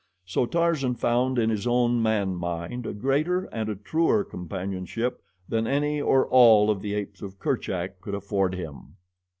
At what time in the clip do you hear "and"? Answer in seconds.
3.53-3.69